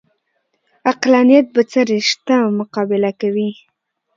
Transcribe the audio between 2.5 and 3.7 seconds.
مقابله کوي